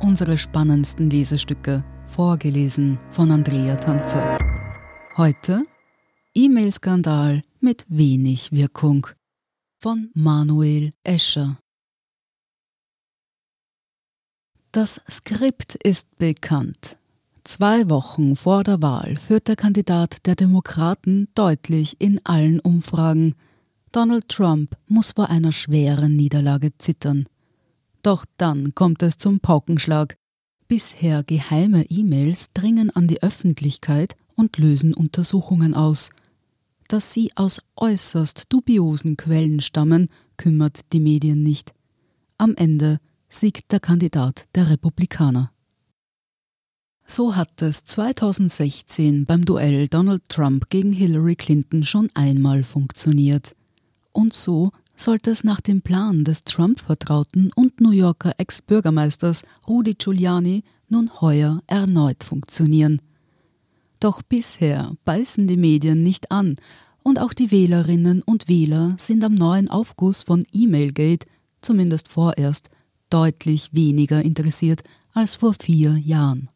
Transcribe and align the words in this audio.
Unsere 0.00 0.38
spannendsten 0.38 1.10
Lesestücke, 1.10 1.84
vorgelesen 2.06 2.96
von 3.10 3.30
Andrea 3.30 3.76
Tanzer. 3.76 4.38
Heute 5.18 5.62
E-Mail-Skandal 6.32 7.42
mit 7.60 7.84
wenig 7.88 8.52
Wirkung 8.52 9.06
von 9.78 10.10
Manuel 10.14 10.94
Escher. 11.04 11.58
Das 14.72 15.02
Skript 15.10 15.74
ist 15.74 16.16
bekannt. 16.16 16.96
Zwei 17.44 17.90
Wochen 17.90 18.34
vor 18.34 18.64
der 18.64 18.80
Wahl 18.80 19.16
führt 19.18 19.48
der 19.48 19.56
Kandidat 19.56 20.24
der 20.24 20.36
Demokraten 20.36 21.28
deutlich 21.34 22.00
in 22.00 22.18
allen 22.24 22.60
Umfragen. 22.60 23.34
Donald 23.92 24.30
Trump 24.30 24.74
muss 24.88 25.12
vor 25.12 25.28
einer 25.28 25.52
schweren 25.52 26.16
Niederlage 26.16 26.70
zittern. 26.78 27.28
Doch 28.06 28.24
dann 28.36 28.72
kommt 28.76 29.02
es 29.02 29.18
zum 29.18 29.40
Paukenschlag. 29.40 30.16
Bisher 30.68 31.24
geheime 31.24 31.90
E-Mails 31.90 32.52
dringen 32.52 32.90
an 32.90 33.08
die 33.08 33.20
Öffentlichkeit 33.20 34.14
und 34.36 34.58
lösen 34.58 34.94
Untersuchungen 34.94 35.74
aus. 35.74 36.10
Dass 36.86 37.12
sie 37.12 37.32
aus 37.34 37.60
äußerst 37.74 38.44
dubiosen 38.48 39.16
Quellen 39.16 39.60
stammen, 39.60 40.06
kümmert 40.36 40.92
die 40.92 41.00
Medien 41.00 41.42
nicht. 41.42 41.74
Am 42.38 42.54
Ende 42.54 43.00
siegt 43.28 43.72
der 43.72 43.80
Kandidat 43.80 44.46
der 44.54 44.70
Republikaner. 44.70 45.50
So 47.06 47.34
hat 47.34 47.60
es 47.60 47.82
2016 47.86 49.24
beim 49.24 49.44
Duell 49.44 49.88
Donald 49.88 50.28
Trump 50.28 50.70
gegen 50.70 50.92
Hillary 50.92 51.34
Clinton 51.34 51.84
schon 51.84 52.08
einmal 52.14 52.62
funktioniert. 52.62 53.56
Und 54.12 54.32
so 54.32 54.70
sollte 54.96 55.30
es 55.30 55.44
nach 55.44 55.60
dem 55.60 55.82
Plan 55.82 56.24
des 56.24 56.44
Trump-Vertrauten 56.44 57.50
und 57.54 57.80
New 57.80 57.90
Yorker 57.90 58.32
Ex-Bürgermeisters 58.38 59.42
Rudy 59.68 59.94
Giuliani 59.94 60.64
nun 60.88 61.10
heuer 61.20 61.62
erneut 61.66 62.24
funktionieren. 62.24 63.02
Doch 64.00 64.22
bisher 64.22 64.92
beißen 65.04 65.46
die 65.46 65.56
Medien 65.56 66.02
nicht 66.02 66.30
an 66.30 66.56
und 67.02 67.20
auch 67.20 67.32
die 67.32 67.50
Wählerinnen 67.50 68.22
und 68.22 68.48
Wähler 68.48 68.96
sind 68.98 69.22
am 69.22 69.34
neuen 69.34 69.70
Aufguss 69.70 70.22
von 70.22 70.44
E-Mailgate, 70.52 71.26
zumindest 71.60 72.08
vorerst, 72.08 72.70
deutlich 73.10 73.72
weniger 73.72 74.22
interessiert 74.22 74.82
als 75.12 75.36
vor 75.36 75.54
vier 75.54 75.96
Jahren. 75.96 76.50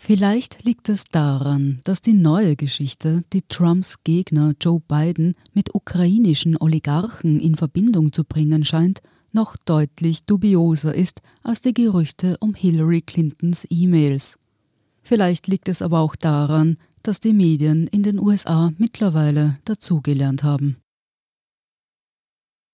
Vielleicht 0.00 0.64
liegt 0.64 0.88
es 0.88 1.04
daran, 1.04 1.80
dass 1.82 2.00
die 2.00 2.12
neue 2.12 2.54
Geschichte, 2.54 3.24
die 3.32 3.42
Trumps 3.42 3.96
Gegner 4.04 4.54
Joe 4.60 4.80
Biden 4.80 5.34
mit 5.54 5.74
ukrainischen 5.74 6.56
Oligarchen 6.56 7.40
in 7.40 7.56
Verbindung 7.56 8.12
zu 8.12 8.22
bringen 8.22 8.64
scheint, 8.64 9.00
noch 9.32 9.56
deutlich 9.56 10.24
dubioser 10.24 10.94
ist 10.94 11.20
als 11.42 11.62
die 11.62 11.74
Gerüchte 11.74 12.36
um 12.38 12.54
Hillary 12.54 13.02
Clintons 13.02 13.66
E-Mails. 13.68 14.38
Vielleicht 15.02 15.48
liegt 15.48 15.68
es 15.68 15.82
aber 15.82 15.98
auch 15.98 16.14
daran, 16.14 16.76
dass 17.02 17.18
die 17.18 17.32
Medien 17.32 17.88
in 17.88 18.04
den 18.04 18.20
USA 18.20 18.70
mittlerweile 18.78 19.58
dazugelernt 19.64 20.44
haben. 20.44 20.76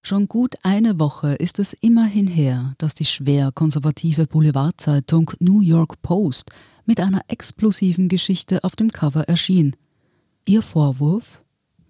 Schon 0.07 0.29
gut 0.29 0.57
eine 0.63 1.01
Woche 1.01 1.35
ist 1.37 1.59
es 1.59 1.73
immerhin 1.73 2.27
her, 2.27 2.75
dass 2.77 2.95
die 2.95 3.07
schwer 3.07 3.51
konservative 3.53 4.27
Boulevardzeitung 4.27 5.31
New 5.41 5.63
York 5.63 6.03
Post 6.03 6.51
mit 6.87 7.01
einer 7.01 7.23
explosiven 7.29 8.09
Geschichte 8.09 8.65
auf 8.65 8.77
dem 8.77 8.91
Cover 8.91 9.29
erschien. 9.29 9.77
Ihr 10.47 10.63
Vorwurf? 10.63 11.43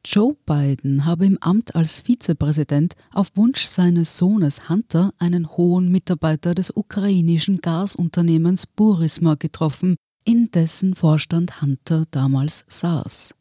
Joe 0.05 0.37
Biden 0.44 1.06
habe 1.06 1.25
im 1.25 1.38
Amt 1.38 1.75
als 1.75 1.99
Vizepräsident 1.99 2.94
auf 3.12 3.31
Wunsch 3.37 3.65
seines 3.65 4.19
Sohnes 4.19 4.69
Hunter 4.69 5.15
einen 5.19 5.56
hohen 5.56 5.91
Mitarbeiter 5.91 6.54
des 6.54 6.71
ukrainischen 6.77 7.60
Gasunternehmens 7.62 8.66
Burisma 8.66 9.34
getroffen, 9.34 9.97
in 10.25 10.50
dessen 10.50 10.94
Vorstand 10.94 11.62
Hunter 11.62 12.04
damals 12.10 12.66
saß. 12.69 13.34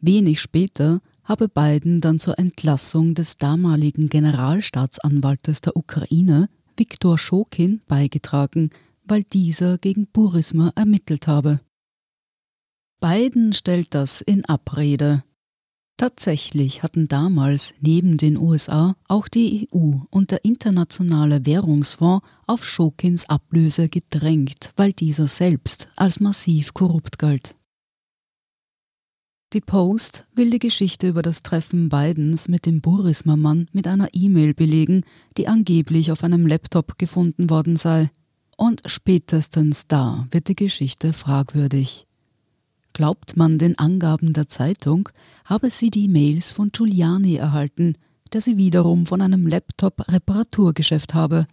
Wenig 0.00 0.40
später 0.40 1.00
habe 1.24 1.48
Biden 1.48 2.00
dann 2.00 2.18
zur 2.18 2.38
Entlassung 2.38 3.14
des 3.14 3.36
damaligen 3.36 4.08
Generalstaatsanwaltes 4.08 5.60
der 5.60 5.76
Ukraine, 5.76 6.48
Viktor 6.76 7.18
Schokin, 7.18 7.82
beigetragen, 7.86 8.70
weil 9.12 9.24
dieser 9.24 9.76
gegen 9.76 10.06
Burisma 10.06 10.72
ermittelt 10.74 11.26
habe. 11.26 11.60
Biden 12.98 13.52
stellt 13.52 13.92
das 13.92 14.22
in 14.22 14.42
Abrede. 14.46 15.22
Tatsächlich 15.98 16.82
hatten 16.82 17.08
damals 17.08 17.74
neben 17.82 18.16
den 18.16 18.38
USA 18.38 18.96
auch 19.08 19.28
die 19.28 19.68
EU 19.70 19.96
und 20.08 20.30
der 20.30 20.46
Internationale 20.46 21.44
Währungsfonds 21.44 22.26
auf 22.46 22.64
Schokins 22.64 23.28
Ablöse 23.28 23.90
gedrängt, 23.90 24.72
weil 24.76 24.94
dieser 24.94 25.28
selbst 25.28 25.90
als 25.94 26.18
massiv 26.18 26.72
korrupt 26.72 27.18
galt. 27.18 27.54
Die 29.52 29.60
Post 29.60 30.26
will 30.34 30.48
die 30.48 30.58
Geschichte 30.58 31.08
über 31.08 31.20
das 31.20 31.42
Treffen 31.42 31.90
Bidens 31.90 32.48
mit 32.48 32.64
dem 32.64 32.80
Burisma-Mann 32.80 33.66
mit 33.72 33.86
einer 33.86 34.08
E-Mail 34.14 34.54
belegen, 34.54 35.04
die 35.36 35.48
angeblich 35.48 36.10
auf 36.10 36.24
einem 36.24 36.46
Laptop 36.46 36.96
gefunden 36.96 37.50
worden 37.50 37.76
sei. 37.76 38.10
Und 38.62 38.80
spätestens 38.86 39.88
da 39.88 40.28
wird 40.30 40.46
die 40.46 40.54
Geschichte 40.54 41.12
fragwürdig. 41.12 42.06
Glaubt 42.92 43.36
man 43.36 43.58
den 43.58 43.76
Angaben 43.76 44.34
der 44.34 44.46
Zeitung, 44.46 45.08
habe 45.44 45.68
sie 45.68 45.90
die 45.90 46.06
Mails 46.06 46.52
von 46.52 46.70
Giuliani 46.70 47.34
erhalten, 47.34 47.94
der 48.32 48.40
sie 48.40 48.58
wiederum 48.58 49.06
von 49.06 49.20
einem 49.20 49.48
Laptop-Reparaturgeschäft 49.48 51.12
habe. 51.12 51.48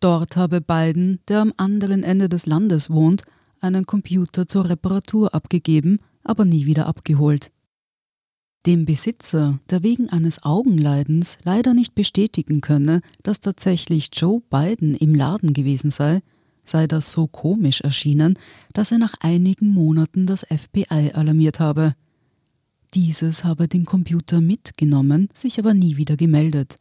Dort 0.00 0.36
habe 0.36 0.60
Biden, 0.60 1.20
der 1.28 1.42
am 1.42 1.52
anderen 1.58 2.02
Ende 2.02 2.28
des 2.28 2.46
Landes 2.46 2.90
wohnt, 2.90 3.22
einen 3.60 3.86
Computer 3.86 4.48
zur 4.48 4.68
Reparatur 4.68 5.32
abgegeben, 5.36 6.00
aber 6.24 6.44
nie 6.44 6.66
wieder 6.66 6.88
abgeholt. 6.88 7.52
Dem 8.66 8.84
Besitzer, 8.84 9.60
der 9.70 9.84
wegen 9.84 10.10
eines 10.10 10.42
Augenleidens 10.42 11.38
leider 11.44 11.72
nicht 11.72 11.94
bestätigen 11.94 12.60
könne, 12.60 13.00
dass 13.22 13.38
tatsächlich 13.38 14.10
Joe 14.12 14.40
Biden 14.50 14.96
im 14.96 15.14
Laden 15.14 15.52
gewesen 15.52 15.92
sei, 15.92 16.20
sei 16.64 16.86
das 16.86 17.12
so 17.12 17.26
komisch 17.26 17.80
erschienen, 17.80 18.38
dass 18.72 18.92
er 18.92 18.98
nach 18.98 19.14
einigen 19.20 19.68
Monaten 19.68 20.26
das 20.26 20.46
FBI 20.48 21.12
alarmiert 21.14 21.60
habe. 21.60 21.94
Dieses 22.94 23.44
habe 23.44 23.68
den 23.68 23.84
Computer 23.84 24.40
mitgenommen, 24.40 25.28
sich 25.32 25.58
aber 25.58 25.74
nie 25.74 25.96
wieder 25.96 26.16
gemeldet. 26.16 26.76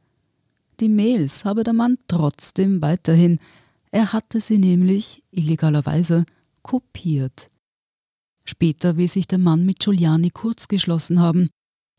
Die 0.79 0.89
Mails 0.89 1.45
habe 1.45 1.63
der 1.63 1.73
Mann 1.73 1.97
trotzdem 2.07 2.81
weiterhin, 2.81 3.39
er 3.91 4.13
hatte 4.13 4.39
sie 4.39 4.57
nämlich, 4.57 5.23
illegalerweise, 5.31 6.25
kopiert. 6.61 7.49
Später 8.45 8.97
will 8.97 9.07
sich 9.07 9.27
der 9.27 9.37
Mann 9.37 9.65
mit 9.65 9.79
Giuliani 9.79 10.29
kurzgeschlossen 10.29 11.19
haben, 11.19 11.49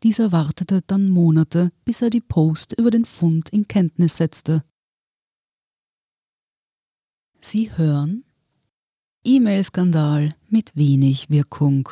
dieser 0.03 0.33
wartete 0.33 0.81
dann 0.85 1.11
Monate, 1.11 1.71
bis 1.85 2.03
er 2.03 2.11
die 2.11 2.21
Post 2.21 2.73
über 2.77 2.91
den 2.91 3.05
Fund 3.05 3.51
in 3.51 3.69
Kenntnis 3.69 4.17
setzte. 4.17 4.65
Sie 7.45 7.77
hören 7.77 8.25
E-Mail-Skandal 9.25 10.35
mit 10.49 10.77
wenig 10.77 11.29
Wirkung. 11.29 11.89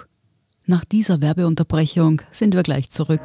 Nach 0.66 0.84
dieser 0.84 1.20
Werbeunterbrechung 1.20 2.22
sind 2.30 2.54
wir 2.54 2.62
gleich 2.62 2.90
zurück. 2.90 3.22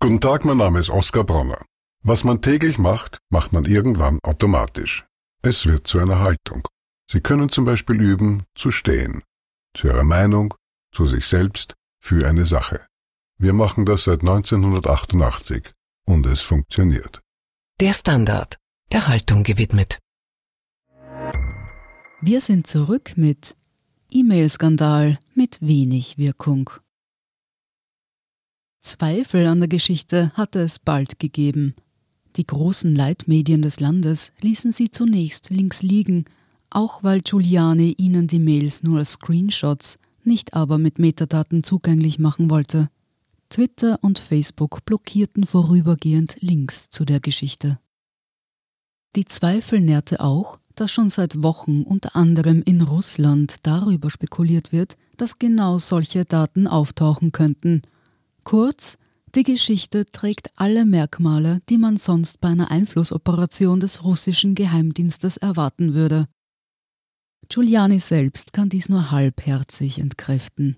Guten 0.00 0.20
Tag, 0.20 0.44
mein 0.44 0.56
Name 0.56 0.80
ist 0.80 0.90
Oskar 0.90 1.22
Bronner. 1.22 1.64
Was 2.02 2.24
man 2.24 2.42
täglich 2.42 2.78
macht, 2.78 3.18
macht 3.30 3.52
man 3.52 3.64
irgendwann 3.64 4.18
automatisch. 4.24 5.06
Es 5.42 5.66
wird 5.66 5.86
zu 5.86 6.00
einer 6.00 6.18
Haltung. 6.18 6.66
Sie 7.08 7.20
können 7.20 7.48
zum 7.48 7.64
Beispiel 7.64 8.00
üben, 8.00 8.42
zu 8.56 8.72
stehen. 8.72 9.22
Zu 9.74 9.86
Ihrer 9.86 10.04
Meinung, 10.04 10.54
zu 10.92 11.06
sich 11.06 11.26
selbst, 11.26 11.74
für 12.00 12.26
eine 12.26 12.44
Sache. 12.44 12.84
Wir 13.38 13.52
machen 13.52 13.86
das 13.86 14.04
seit 14.04 14.22
1988 14.22 15.70
und 16.06 16.26
es 16.26 16.40
funktioniert. 16.40 17.20
Der 17.80 17.92
Standard, 17.92 18.58
der 18.92 19.08
Haltung 19.08 19.42
gewidmet. 19.42 19.98
Wir 22.20 22.40
sind 22.42 22.66
zurück 22.66 23.14
mit 23.16 23.56
E-Mail-Skandal 24.10 25.18
mit 25.34 25.58
wenig 25.62 26.18
Wirkung. 26.18 26.68
Zweifel 28.82 29.46
an 29.46 29.60
der 29.60 29.68
Geschichte 29.68 30.30
hatte 30.34 30.60
es 30.60 30.78
bald 30.78 31.18
gegeben. 31.18 31.74
Die 32.36 32.46
großen 32.46 32.94
Leitmedien 32.94 33.62
des 33.62 33.80
Landes 33.80 34.32
ließen 34.40 34.72
sie 34.72 34.90
zunächst 34.90 35.48
links 35.48 35.82
liegen, 35.82 36.26
auch 36.68 37.02
weil 37.02 37.22
Giuliani 37.22 37.94
ihnen 37.96 38.26
die 38.26 38.38
Mails 38.38 38.82
nur 38.82 38.98
als 38.98 39.12
Screenshots 39.12 39.98
nicht 40.24 40.52
aber 40.52 40.76
mit 40.76 40.98
Metadaten 40.98 41.64
zugänglich 41.64 42.18
machen 42.18 42.50
wollte. 42.50 42.90
Twitter 43.48 43.98
und 44.02 44.18
Facebook 44.18 44.84
blockierten 44.84 45.46
vorübergehend 45.46 46.36
Links 46.40 46.90
zu 46.90 47.04
der 47.04 47.20
Geschichte. 47.20 47.78
Die 49.14 49.26
Zweifel 49.26 49.80
nährte 49.80 50.20
auch, 50.20 50.58
dass 50.74 50.90
schon 50.90 51.10
seit 51.10 51.42
Wochen 51.42 51.82
unter 51.82 52.16
anderem 52.16 52.62
in 52.64 52.80
Russland 52.80 53.56
darüber 53.62 54.08
spekuliert 54.10 54.72
wird, 54.72 54.96
dass 55.18 55.38
genau 55.38 55.76
solche 55.78 56.24
Daten 56.24 56.66
auftauchen 56.66 57.30
könnten. 57.30 57.82
Kurz, 58.44 58.96
Die 59.34 59.44
Geschichte 59.44 60.04
trägt 60.04 60.50
alle 60.56 60.84
Merkmale, 60.84 61.60
die 61.70 61.78
man 61.78 61.96
sonst 61.96 62.40
bei 62.40 62.48
einer 62.48 62.70
Einflussoperation 62.70 63.80
des 63.80 64.04
russischen 64.04 64.54
Geheimdienstes 64.54 65.38
erwarten 65.38 65.94
würde. 65.94 66.26
Giuliani 67.48 67.98
selbst 67.98 68.52
kann 68.52 68.68
dies 68.68 68.90
nur 68.90 69.10
halbherzig 69.10 69.98
entkräften. 69.98 70.76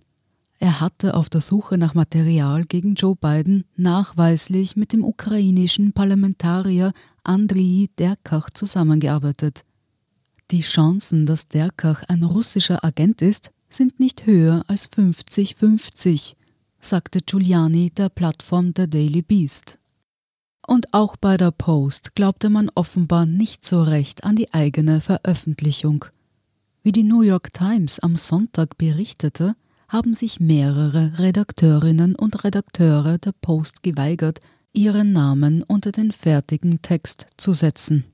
Er 0.60 0.80
hatte 0.80 1.14
auf 1.14 1.28
der 1.28 1.40
Suche 1.40 1.78
nach 1.78 1.94
Material 1.94 2.64
gegen 2.64 2.94
Joe 2.94 3.16
Biden 3.16 3.64
nachweislich 3.76 4.76
mit 4.76 4.92
dem 4.92 5.04
ukrainischen 5.04 5.92
Parlamentarier 5.92 6.92
Andriy 7.24 7.90
Derkach 7.98 8.50
zusammengearbeitet. 8.50 9.64
Die 10.50 10.60
Chancen, 10.60 11.26
dass 11.26 11.48
Derkach 11.48 12.02
ein 12.08 12.22
russischer 12.22 12.84
Agent 12.84 13.22
ist, 13.22 13.50
sind 13.68 13.98
nicht 13.98 14.26
höher 14.26 14.64
als 14.68 14.90
50-50, 14.90 16.34
sagte 16.80 17.20
Giuliani 17.20 17.90
der 17.90 18.08
Plattform 18.08 18.72
The 18.76 18.88
Daily 18.88 19.22
Beast. 19.22 19.78
Und 20.66 20.92
auch 20.94 21.16
bei 21.16 21.36
der 21.36 21.50
Post 21.50 22.14
glaubte 22.14 22.50
man 22.50 22.70
offenbar 22.74 23.26
nicht 23.26 23.66
so 23.66 23.82
recht 23.82 24.24
an 24.24 24.36
die 24.36 24.52
eigene 24.54 25.00
Veröffentlichung. 25.00 26.04
Wie 26.82 26.92
die 26.92 27.02
New 27.02 27.22
York 27.22 27.52
Times 27.52 27.98
am 27.98 28.16
Sonntag 28.16 28.78
berichtete, 28.78 29.56
haben 29.88 30.14
sich 30.14 30.40
mehrere 30.40 31.18
Redakteurinnen 31.18 32.14
und 32.14 32.44
Redakteure 32.44 33.18
der 33.18 33.32
Post 33.32 33.82
geweigert, 33.82 34.40
ihren 34.74 35.12
Namen 35.12 35.62
unter 35.62 35.92
den 35.92 36.12
fertigen 36.12 36.82
Text 36.82 37.26
zu 37.36 37.52
setzen. 37.52 38.04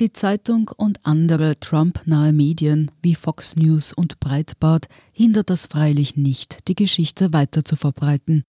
Die 0.00 0.12
Zeitung 0.12 0.70
und 0.76 1.04
andere 1.04 1.60
Trump-nahe 1.60 2.32
Medien 2.32 2.90
wie 3.02 3.14
Fox 3.14 3.56
News 3.56 3.92
und 3.92 4.18
Breitbart 4.20 4.88
hindert 5.12 5.50
das 5.50 5.66
freilich 5.66 6.16
nicht, 6.16 6.66
die 6.66 6.74
Geschichte 6.74 7.32
weiter 7.34 7.64
zu 7.64 7.76
verbreiten. 7.76 8.42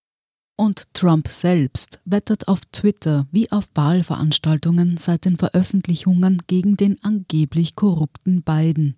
Und 0.55 0.93
Trump 0.93 1.27
selbst 1.27 1.99
wettert 2.05 2.47
auf 2.47 2.61
Twitter 2.71 3.27
wie 3.31 3.51
auf 3.51 3.67
Wahlveranstaltungen 3.75 4.97
seit 4.97 5.25
den 5.25 5.37
Veröffentlichungen 5.37 6.41
gegen 6.47 6.77
den 6.77 7.03
angeblich 7.03 7.75
korrupten 7.75 8.41
Biden. 8.41 8.95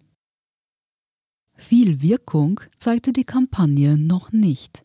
Viel 1.55 2.01
Wirkung 2.01 2.59
zeigte 2.77 3.11
die 3.11 3.23
Kampagne 3.23 3.97
noch 3.97 4.31
nicht. 4.31 4.84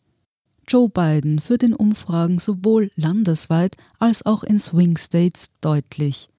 Joe 0.71 0.87
Biden 0.87 1.41
führt 1.41 1.63
in 1.63 1.73
Umfragen 1.73 2.39
sowohl 2.39 2.91
landesweit 2.95 3.75
als 3.99 4.25
auch 4.25 4.41
in 4.41 4.57
Swing 4.57 4.95
States 4.95 5.47
deutlich. 5.59 6.29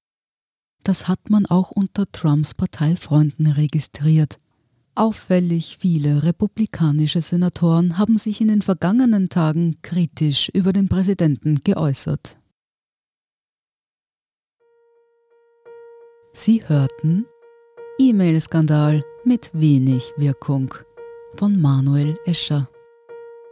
Das 0.81 1.07
hat 1.07 1.29
man 1.29 1.45
auch 1.45 1.69
unter 1.69 2.11
Trumps 2.11 2.55
Parteifreunden 2.55 3.45
registriert. 3.45 4.39
Auffällig 4.95 5.77
viele 5.79 6.23
republikanische 6.23 7.21
Senatoren 7.21 7.99
haben 7.99 8.17
sich 8.17 8.41
in 8.41 8.47
den 8.47 8.63
vergangenen 8.63 9.29
Tagen 9.29 9.77
kritisch 9.83 10.49
über 10.49 10.73
den 10.73 10.89
Präsidenten 10.89 11.59
geäußert. 11.63 12.39
Sie 16.31 16.67
hörten 16.67 17.27
E-Mail-Skandal 17.99 19.03
mit 19.25 19.51
wenig 19.53 20.11
Wirkung 20.17 20.73
von 21.35 21.61
Manuel 21.61 22.15
Escher. 22.25 22.67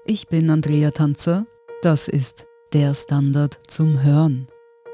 Ich 0.03 0.27
bin 0.27 0.50
Andrea 0.50 0.89
Tanzer, 0.89 1.45
das 1.83 2.07
ist 2.07 2.48
der 2.74 2.95
Standard 2.95 3.59
zum 3.68 4.01
Hören. 4.01 4.48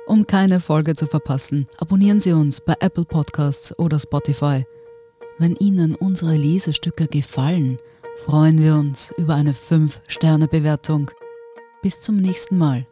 Um 0.06 0.28
keine 0.28 0.60
Folge 0.60 0.96
zu 0.96 1.06
verpassen, 1.08 1.68
abonnieren 1.78 2.20
Sie 2.20 2.34
uns 2.34 2.60
bei 2.60 2.76
Apple 2.82 3.06
Podcasts 3.06 3.78
oder 3.80 4.00
Spotify. 4.00 4.66
Wenn 5.38 5.56
Ihnen 5.56 5.96
unsere 5.96 6.36
Lesestücke 6.36 7.08
gefallen, 7.08 7.80
freuen 8.26 8.62
wir 8.62 8.76
uns 8.76 9.14
über 9.18 9.36
eine 9.36 9.54
5-Sterne-Bewertung. 9.54 11.10
Bis 11.82 12.02
zum 12.02 12.18
nächsten 12.18 12.58
Mal. 12.58 12.86